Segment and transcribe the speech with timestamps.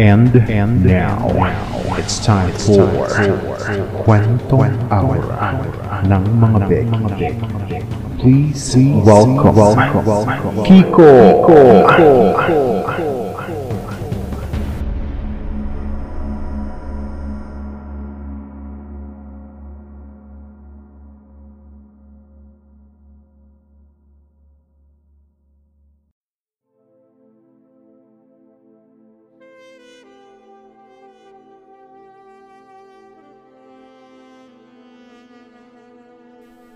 [0.00, 1.28] And, and now,
[2.00, 2.88] it's time for
[4.00, 5.60] Kwentong Aura
[6.08, 7.36] ng mga Becky.
[8.16, 9.76] Please welcome,
[10.64, 11.12] Kiko.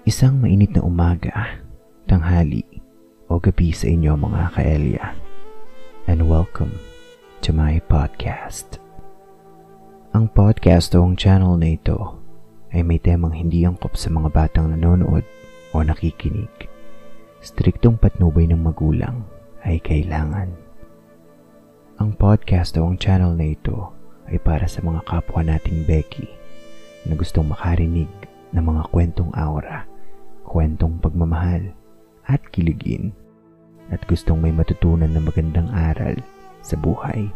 [0.05, 1.65] Isang mainit na umaga,
[2.05, 2.61] tanghali,
[3.33, 5.17] o gabi sa inyo mga kaelya.
[6.05, 6.77] And welcome
[7.41, 8.77] to my podcast.
[10.13, 12.21] Ang podcast o ang channel na ito
[12.77, 15.25] ay may temang hindi angkop sa mga batang nanonood
[15.73, 16.53] o nakikinig.
[17.41, 19.25] Striktong patnubay ng magulang
[19.65, 20.53] ay kailangan.
[21.97, 23.89] Ang podcast o ang channel na ito
[24.29, 26.29] ay para sa mga kapwa nating Becky
[27.09, 28.13] na gustong makarinig
[28.53, 29.94] ng mga kwentong aura
[30.45, 31.73] kwentong pagmamahal
[32.29, 33.11] at kiligin
[33.93, 36.17] at gustong may matutunan na magandang aral
[36.65, 37.29] sa buhay.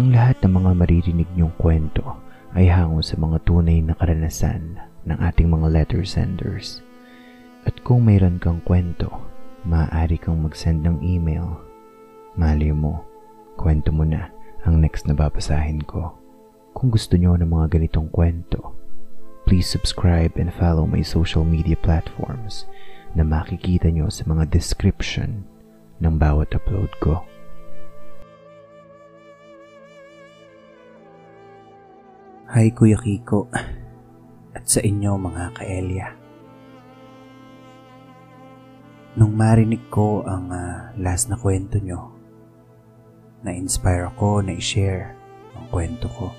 [0.00, 2.16] Ang lahat ng mga maririnig niyong kwento
[2.56, 6.82] ay hango sa mga tunay na karanasan ng ating mga letter senders.
[7.68, 9.12] At kung mayroon kang kwento,
[9.68, 11.60] maaari kang mag-send ng email.
[12.34, 13.04] Mali mo,
[13.60, 14.32] kwento mo na
[14.64, 16.16] ang next na babasahin ko.
[16.72, 18.79] Kung gusto niyo ng mga ganitong kwento,
[19.50, 22.70] please subscribe and follow my social media platforms
[23.18, 25.42] na makikita nyo sa mga description
[25.98, 27.18] ng bawat upload ko.
[32.46, 33.50] Hi Kuya Kiko
[34.54, 36.08] at sa inyo mga kaelya.
[39.18, 42.14] Nung marinig ko ang uh, last na kwento nyo,
[43.42, 45.10] na-inspire ako na i-share
[45.58, 46.30] ang kwento ko.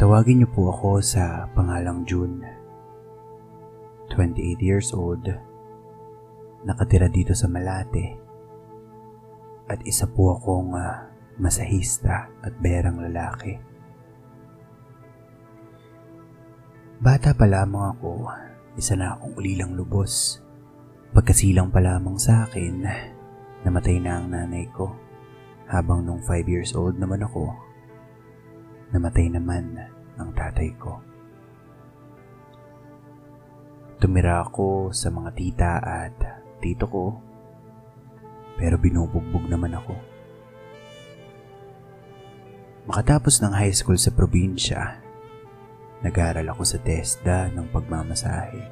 [0.00, 2.40] Tawagin niyo po ako sa pangalang June.
[4.08, 5.28] 28 years old.
[6.64, 8.16] Nakatira dito sa Malate.
[9.68, 13.56] At isa po akong uh, masahista at berang lalaki.
[17.02, 18.30] Bata pa lamang ako,
[18.78, 20.38] isa na akong ulilang lubos.
[21.12, 22.86] Pagkasilang pa lamang sa akin,
[23.66, 24.94] namatay na ang nanay ko.
[25.66, 27.71] Habang nung 5 years old naman ako,
[28.92, 29.72] namatay naman
[30.20, 31.00] ang tatay ko.
[33.96, 36.16] Tumira ako sa mga tita at
[36.60, 37.06] tito ko,
[38.60, 39.94] pero binubugbog naman ako.
[42.82, 44.98] Makatapos ng high school sa probinsya,
[46.02, 48.62] nag-aaral ako sa TESDA ng pagmamasahe.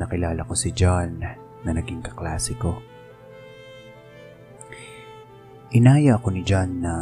[0.00, 2.80] Nakilala ko si John na naging kaklase ko.
[5.76, 6.92] Inaya ako ni John na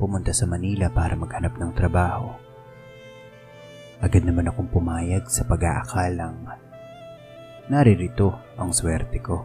[0.00, 2.32] pumunta sa Manila para maghanap ng trabaho.
[4.00, 6.48] Agad naman akong pumayag sa pag-aakalang
[7.68, 9.44] naririto ang swerte ko.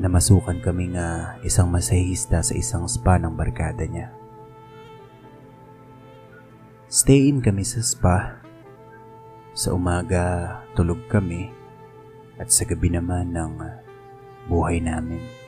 [0.00, 4.12] Namasukan kami nga isang masahista sa isang spa ng barkada niya.
[6.88, 8.40] Stay in kami sa spa.
[9.56, 11.48] Sa umaga, tulog kami
[12.36, 13.52] at sa gabi naman ng
[14.52, 15.45] buhay namin.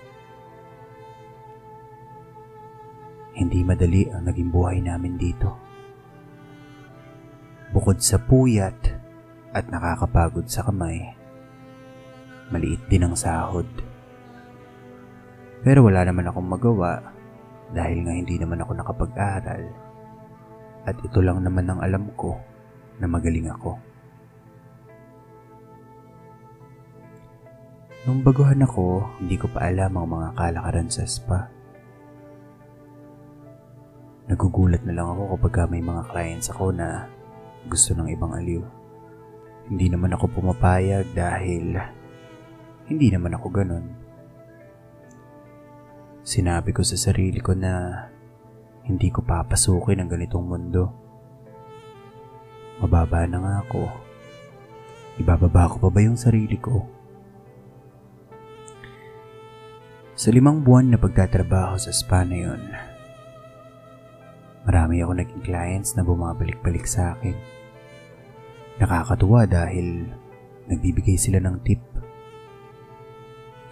[3.39, 5.55] Hindi madali ang naging buhay namin dito.
[7.71, 8.75] Bukod sa puyat
[9.55, 11.15] at nakakapagod sa kamay,
[12.51, 13.69] maliit din ang sahod.
[15.63, 16.99] Pero wala naman akong magawa
[17.71, 19.63] dahil nga hindi naman ako nakapag-aral
[20.89, 22.35] at ito lang naman ang alam ko
[22.99, 23.79] na magaling ako.
[28.09, 31.58] Nung baguhan ako, hindi ko pa alam ang mga kalakaran sa spa.
[34.29, 37.09] Nagugulat na lang ako kapag may mga clients ako na
[37.65, 38.61] gusto ng ibang aliw.
[39.73, 41.81] Hindi naman ako pumapayag dahil
[42.89, 43.87] hindi naman ako ganun.
[46.29, 48.05] Sinabi ko sa sarili ko na
[48.85, 50.93] hindi ko papasukin ang ganitong mundo.
[52.85, 53.81] Mababa na nga ako.
[55.25, 56.85] Ibababa ko pa ba yung sarili ko?
[60.19, 62.63] Sa limang buwan na pagtatrabaho sa spa na yun,
[64.69, 67.33] Marami ako naging clients na bumabalik-balik sa akin.
[68.77, 70.13] Nakakatuwa dahil
[70.69, 71.81] nagbibigay sila ng tip.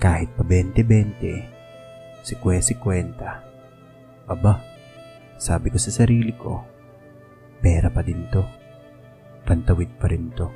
[0.00, 2.80] Kahit pa 20-20, si 50
[4.26, 4.58] Aba,
[5.36, 6.64] sabi ko sa sarili ko,
[7.60, 8.40] pera pa din to.
[9.44, 10.48] Pantawid pa rin to.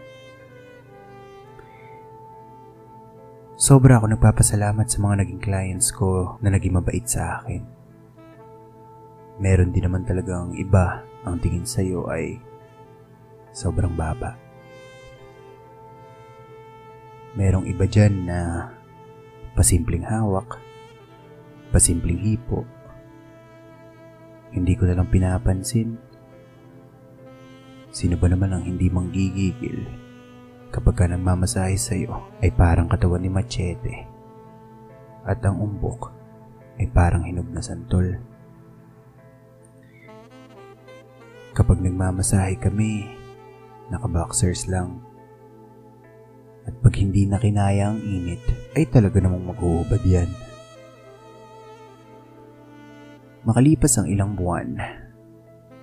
[3.60, 7.79] Sobra ako nagpapasalamat sa mga naging clients ko na naging mabait sa akin.
[9.40, 12.36] Meron din naman talagang iba ang tingin sa'yo ay
[13.56, 14.36] sobrang baba.
[17.40, 18.68] Merong iba dyan na
[19.56, 20.60] pasimpleng hawak,
[21.72, 22.68] pasimpleng hipo.
[24.52, 25.96] Hindi ko na lang pinapansin.
[27.90, 29.88] Sino ba naman ang hindi manggigigil
[30.70, 34.06] kapag ka nagmamasahe sa'yo ay parang katawan ni Machete
[35.26, 36.14] at ang umbok
[36.78, 38.29] ay parang hinog na santol.
[41.60, 43.04] Kapag nagmamasahe kami,
[43.92, 44.96] nakaboxers lang.
[46.64, 48.40] At pag hindi na kinaya ang init,
[48.72, 50.32] ay talaga namang maghuhubad yan.
[53.44, 54.72] Makalipas ang ilang buwan,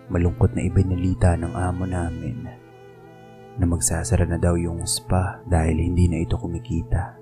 [0.09, 2.49] malungkot na ibinalita ng amo namin
[3.61, 7.21] na magsasara na daw yung spa dahil hindi na ito kumikita.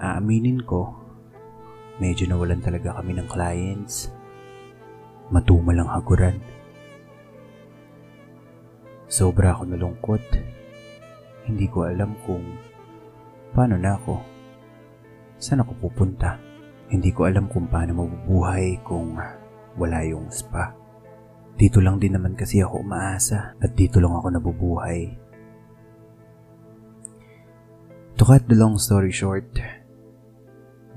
[0.00, 0.96] Aaminin ko,
[2.00, 4.21] medyo nawalan talaga kami ng clients.
[5.32, 6.36] Matumal ang haguran.
[9.08, 10.20] Sobra ako nalungkot.
[11.48, 12.44] Hindi ko alam kung
[13.56, 14.20] paano na ako.
[15.40, 16.36] Saan ako pupunta?
[16.92, 19.16] Hindi ko alam kung paano mabubuhay kung
[19.80, 20.76] wala yung spa.
[21.56, 25.16] Dito lang din naman kasi ako umaasa at dito lang ako nabubuhay.
[28.20, 29.48] To cut the long story short,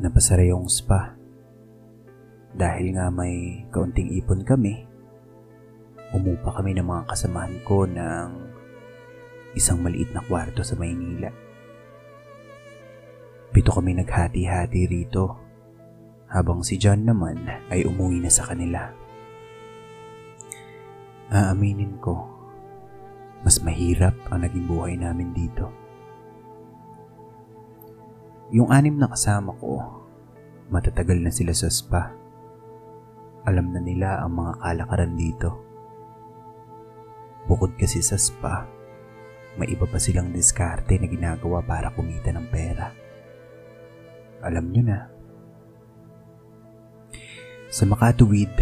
[0.04, 1.15] napasara yung spa.
[2.56, 4.88] Dahil nga may kaunting ipon kami,
[6.16, 8.28] umupa kami ng mga kasamahan ko ng
[9.60, 11.32] isang maliit na kwarto sa Maynila.
[13.52, 15.36] Pito kami naghati-hati rito
[16.32, 18.92] habang si John naman ay umuwi na sa kanila.
[21.32, 22.24] Aaminin ko,
[23.44, 25.72] mas mahirap ang naging buhay namin dito.
[28.56, 30.04] Yung anim na kasama ko,
[30.70, 32.25] matatagal na sila sa spa.
[33.46, 35.50] Alam na nila ang mga kalakaran dito.
[37.46, 38.66] Bukod kasi sa spa,
[39.62, 42.90] may iba pa silang diskarte na ginagawa para kumita ng pera.
[44.42, 45.00] Alam nyo na.
[47.70, 48.58] Sa makatuwid,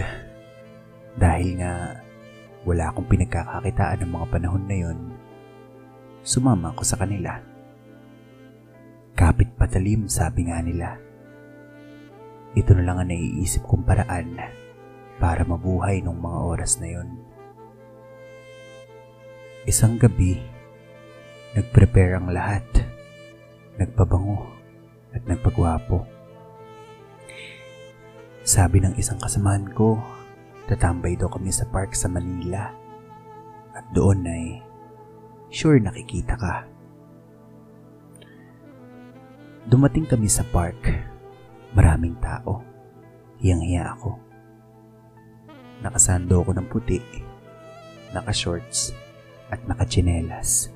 [1.16, 2.04] dahil nga
[2.68, 5.00] wala akong pinagkakakitaan ng mga panahon na yon,
[6.28, 7.40] sumama ako sa kanila.
[9.16, 11.00] Kapit patalim, sabi nga nila.
[12.52, 14.36] Ito na lang ang naiisip kong paraan
[15.22, 17.10] para mabuhay nung mga oras na yon.
[19.64, 20.40] Isang gabi,
[21.56, 22.66] nagprepare ang lahat.
[23.80, 24.44] Nagpabango
[25.16, 26.04] at nagpagwapo.
[28.44, 29.98] Sabi ng isang kasamahan ko,
[30.68, 32.76] tatambay daw kami sa park sa Manila.
[33.74, 34.60] At doon ay,
[35.48, 36.68] sure nakikita ka.
[39.64, 40.92] Dumating kami sa park.
[41.72, 42.62] Maraming tao.
[43.40, 44.33] Hiyang-hiya ako.
[45.84, 47.00] Nakasando ako ng puti,
[48.16, 48.96] naka-shorts,
[49.52, 50.72] at naka-chinelas.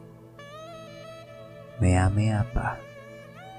[1.79, 2.75] Maya-maya pa,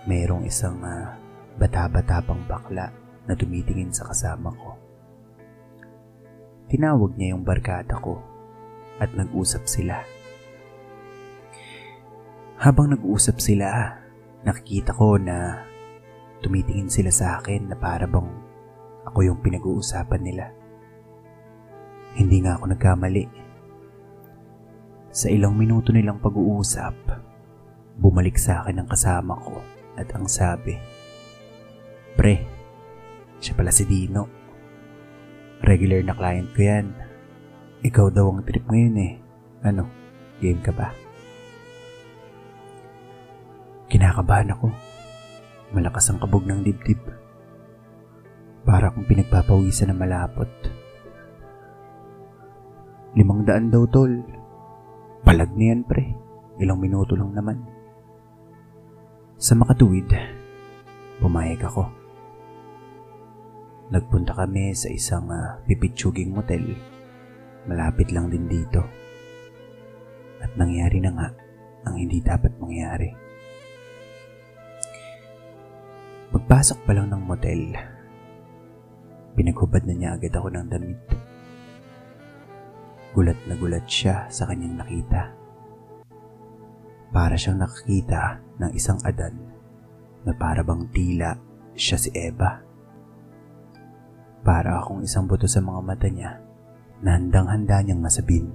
[0.04, 1.16] mayroong isang uh,
[1.56, 2.92] bata-bata pang bakla
[3.24, 4.76] na tumitingin sa kasama ko.
[6.68, 8.20] Tinawag niya yung barkada ko
[9.00, 10.04] at nag-usap sila.
[12.60, 13.96] Habang nag-usap sila,
[14.44, 15.64] nakikita ko na
[16.44, 18.28] tumitingin sila sa akin na para bang
[19.08, 20.46] ako yung pinag-uusapan nila.
[22.18, 23.24] Hindi nga ako nagkamali.
[25.14, 26.94] Sa ilang minuto nilang pag-uusap,
[27.94, 29.62] bumalik sa akin ang kasama ko
[29.94, 30.74] at ang sabi,
[32.18, 32.34] Pre,
[33.38, 34.26] siya pala si Dino.
[35.62, 36.90] Regular na client ko yan.
[37.86, 39.14] Ikaw daw ang trip ngayon eh.
[39.62, 39.86] Ano,
[40.42, 40.90] game ka ba?
[43.86, 44.74] Kinakabahan ako.
[45.70, 46.98] Malakas ang kabog ng dibdib.
[48.66, 50.50] Para akong pinagpapawisan ng malapot.
[53.18, 54.14] Limang daan daw tol.
[55.26, 56.06] Palag na yan pre.
[56.62, 57.58] Ilang minuto lang naman.
[59.34, 60.06] Sa makatuwid,
[61.18, 61.90] pumayag ako.
[63.90, 66.62] Nagpunta kami sa isang uh, pipitsuging motel.
[67.66, 68.86] Malapit lang din dito.
[70.38, 71.28] At nangyari na nga
[71.90, 73.10] ang hindi dapat mangyari.
[76.30, 77.74] Pagpasok pa lang ng motel,
[79.34, 81.27] pinaghubad na niya agad ako ng damit.
[83.18, 85.34] Gulat na gulat siya sa kanyang nakita.
[87.10, 89.34] Para siyang nakakita ng isang adan
[90.22, 91.34] na para bang tila
[91.74, 92.62] siya si Eva.
[94.46, 96.38] Para akong isang buto sa mga mata niya
[97.02, 98.54] na handang-handa niyang masabin.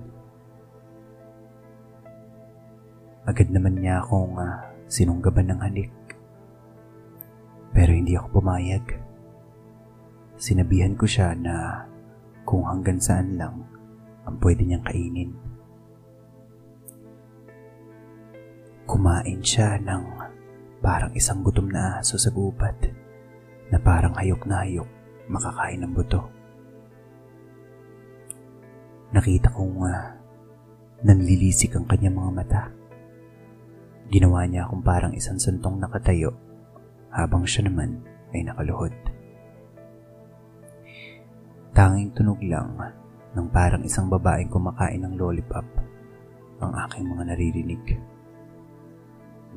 [3.27, 5.91] Agad naman niya akong uh, sinunggaban ng halik.
[7.75, 8.95] Pero hindi ako pumayag.
[10.39, 11.83] Sinabihan ko siya na
[12.47, 13.72] kung hanggang saan lang
[14.23, 15.31] ang pwede niyang kainin.
[18.83, 20.03] Kumain siya ng
[20.83, 22.75] parang isang gutom na aso sa gubat
[23.71, 24.89] na parang hayok na hayok
[25.31, 26.27] makakain ng buto.
[29.15, 30.03] Nakita kong uh,
[31.07, 32.63] nanlilisik ang kanyang mga mata.
[34.11, 36.35] Ginawa niya akong parang isang santong nakatayo
[37.13, 38.03] habang siya naman
[38.35, 38.93] ay nakaluhod.
[41.73, 42.77] Tanging tunog lang
[43.33, 45.65] ng parang isang babaeng kumakain ng lollipop
[46.61, 47.83] ang aking mga naririnig.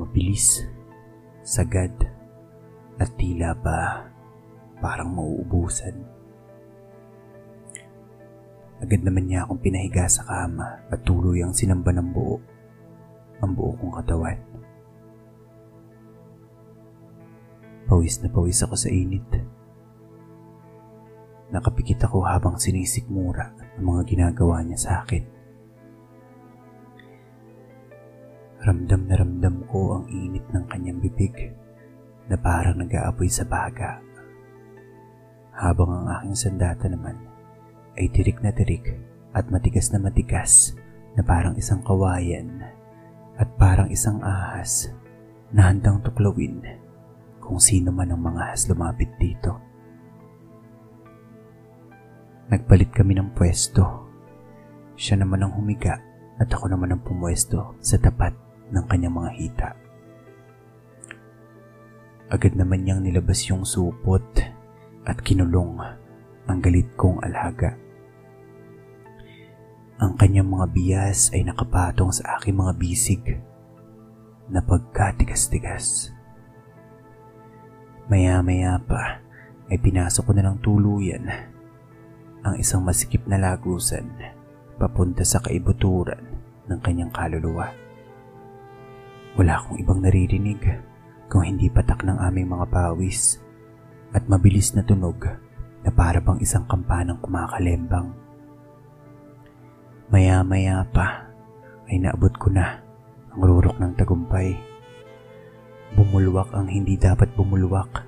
[0.00, 0.64] Mabilis,
[1.44, 1.92] sagad,
[2.96, 4.08] at tila ba
[4.80, 5.92] parang mauubusan.
[8.80, 12.36] Agad naman niya akong pinahiga sa kama at tuluyang sinamba ng buo
[13.40, 14.36] ang buo kong katawan.
[17.88, 19.24] Pawis na pawis ako sa init.
[21.52, 25.24] Nakapikit ako habang sinisikmura ang mga ginagawa niya sa akin.
[28.64, 31.54] Ramdam na ramdam ko ang init ng kanyang bibig
[32.26, 34.00] na parang nag-aapoy sa baga.
[35.56, 37.16] Habang ang aking sandata naman
[37.96, 38.96] ay tirik na tirik
[39.32, 40.76] at matigas na matigas
[41.16, 42.60] na parang isang kawayan
[43.36, 44.92] at parang isang ahas
[45.52, 46.60] na handang tuklawin
[47.40, 49.65] kung sino man ang mga ahas lumapit dito.
[52.46, 54.06] Nagpalit kami ng pwesto.
[54.94, 55.98] Siya naman ang humiga
[56.38, 58.30] at ako naman ang pumwesto sa tapat
[58.70, 59.68] ng kanyang mga hita.
[62.30, 64.22] Agad naman niyang nilabas yung supot
[65.02, 65.74] at kinulong
[66.46, 67.74] ang galit kong alhaga.
[69.98, 73.22] Ang kanyang mga bias ay nakapatong sa aking mga bisig
[74.46, 76.14] na pagkatigas-tigas.
[78.06, 79.18] Maya-maya pa
[79.66, 81.55] ay pinasok ko na ng tuluyan
[82.46, 84.06] ang isang masikip na lagusan
[84.78, 86.22] papunta sa kaibuturan
[86.70, 87.74] ng kanyang kaluluwa.
[89.34, 90.62] Wala akong ibang naririnig
[91.26, 93.42] kung hindi patak ng aming mga pawis
[94.14, 95.18] at mabilis na tunog
[95.82, 98.14] na para bang isang kampanang kumakalembang.
[100.06, 101.26] Maya-maya pa
[101.90, 102.78] ay naabot ko na
[103.34, 104.54] ang rurok ng tagumpay.
[105.98, 108.06] Bumulwak ang hindi dapat bumulwak,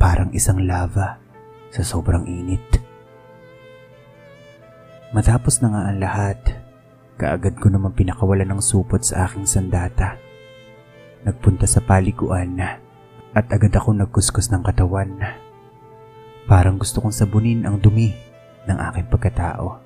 [0.00, 1.20] parang isang lava
[1.68, 2.79] sa sobrang init.
[5.10, 6.38] Matapos na nga ang lahat,
[7.18, 10.30] kaagad ko naman pinakawala ng supot sa aking sandata
[11.24, 12.56] nagpunta sa paliguan
[13.36, 15.20] at agad ako nagkuskus ng katawan.
[16.48, 18.10] Parang gusto kong sabunin ang dumi
[18.66, 19.78] ng aking pagkatao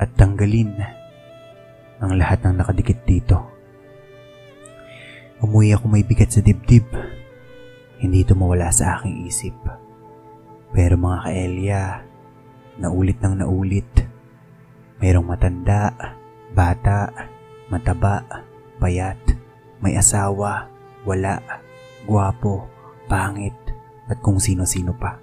[0.00, 0.72] at tanggalin
[2.00, 3.36] ang lahat ng nakadikit dito.
[5.44, 6.88] Umuwi ako may bigat sa dibdib.
[8.00, 9.56] Hindi ito mawala sa aking isip.
[10.72, 11.82] Pero mga kaelya,
[12.80, 14.09] naulit nang naulit.
[15.00, 15.96] Mayroong matanda,
[16.52, 17.08] bata,
[17.72, 18.20] mataba,
[18.76, 19.16] payat,
[19.80, 20.68] may asawa,
[21.08, 21.40] wala,
[22.04, 22.68] guwapo,
[23.08, 23.56] pangit,
[24.12, 25.16] at kung sino-sino pa.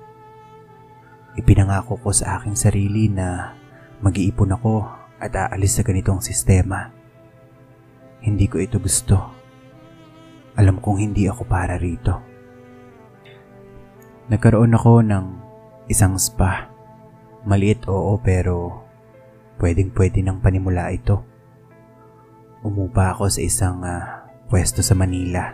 [1.37, 3.53] Ipinangako ko sa aking sarili na
[4.01, 4.89] mag-iipon ako
[5.21, 6.89] at aalis sa ganitong sistema.
[8.25, 9.37] Hindi ko ito gusto.
[10.57, 12.17] Alam kong hindi ako para rito.
[14.33, 15.25] Nagkaroon ako ng
[15.85, 16.65] isang spa.
[17.45, 18.86] Maliit oo pero
[19.57, 21.21] pwedeng pwede ng panimula ito.
[22.65, 25.53] Umupa ako sa isang uh, pwesto sa Manila.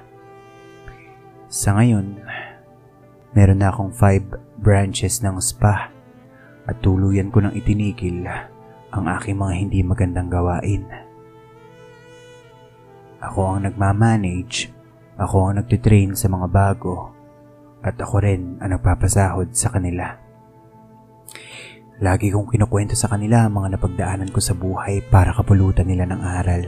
[1.51, 2.19] Sa ngayon,
[3.36, 5.91] meron na akong 5 branches ng spa
[6.63, 8.24] at tuluyan ko nang itinigil
[8.93, 10.86] ang aking mga hindi magandang gawain.
[13.24, 14.69] Ako ang nagmamanage,
[15.15, 17.12] ako ang nagtitrain sa mga bago,
[17.83, 20.15] at ako rin ang nagpapasahod sa kanila.
[22.03, 26.19] Lagi kong kinukwento sa kanila ang mga napagdaanan ko sa buhay para kapulutan nila ng
[26.19, 26.63] aral.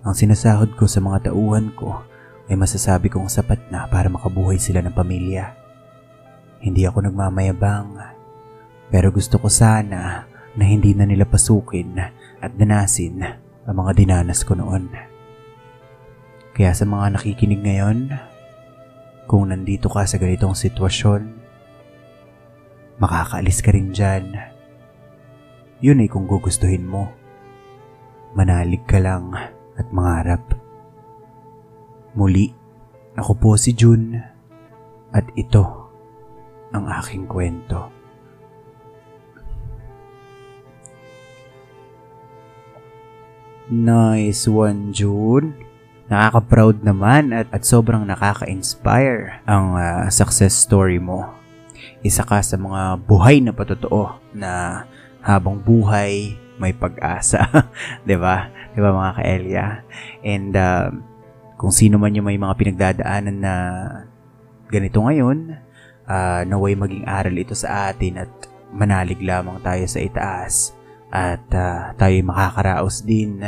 [0.00, 2.00] Ang sinasahod ko sa mga tauhan ko
[2.48, 5.52] ay masasabi kong sapat na para makabuhay sila ng pamilya.
[6.64, 8.00] Hindi ako nagmamayabang,
[8.88, 10.24] pero gusto ko sana
[10.56, 12.00] na hindi na nila pasukin
[12.40, 13.20] at danasin
[13.68, 14.88] ang mga dinanas ko noon.
[16.56, 18.08] Kaya sa mga nakikinig ngayon,
[19.28, 21.39] kung nandito ka sa ganitong sitwasyon,
[23.00, 24.36] makakaalis ka rin dyan.
[25.80, 27.08] Yun ay kung gugustuhin mo.
[28.36, 29.32] Manalig ka lang
[29.80, 30.44] at mangarap.
[32.12, 32.52] Muli,
[33.16, 34.20] ako po si June
[35.16, 35.64] at ito
[36.70, 37.88] ang aking kwento.
[43.70, 45.54] Nice one, June.
[46.10, 51.39] Nakaka-proud naman at, at sobrang nakaka-inspire ang uh, success story mo.
[52.00, 54.84] Isa ka sa mga buhay na patotoo na
[55.20, 57.48] habang buhay may pag-asa.
[58.06, 58.48] 'Di ba?
[58.72, 59.66] 'Di ba mga ka-Elia?
[60.24, 60.88] And uh,
[61.60, 63.54] kung sino man yung may mga pinagdadaanan na
[64.72, 65.56] ganito ngayon,
[66.08, 68.32] uh, naway maging aral ito sa atin at
[68.70, 70.72] manalig lamang tayo sa itaas
[71.10, 73.42] at uh, tayo makakaraos din.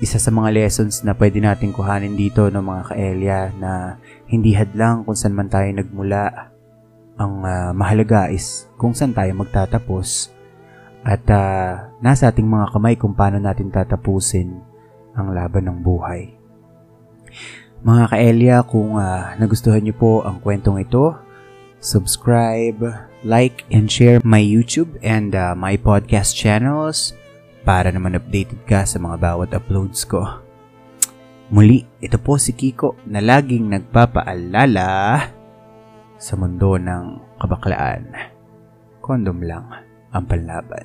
[0.00, 5.04] Isa sa mga lessons na pwede natin kuhanin dito ng mga kaelya na hindi hadlang
[5.04, 6.52] kung saan man tayo nagmula.
[7.20, 10.32] Ang uh, mahalaga is kung saan tayo magtatapos
[11.04, 14.56] at uh, nasa ating mga kamay kung paano natin tatapusin
[15.12, 16.32] ang laban ng buhay.
[17.84, 21.16] Mga kaelya, kung uh, nagustuhan niyo po ang kwentong ito,
[21.80, 22.76] subscribe,
[23.24, 27.16] like, and share my YouTube and uh, my podcast channels
[27.64, 30.24] para naman updated ka sa mga bawat uploads ko.
[31.48, 34.88] Muli, ito po si Kiko na laging nagpapaalala
[36.20, 38.12] sa mundo ng kabaklaan.
[39.00, 39.64] Kondom lang
[40.12, 40.84] ang panlaban.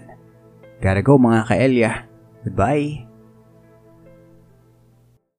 [0.80, 1.92] Gotta go mga kaelya.
[2.48, 3.15] Goodbye!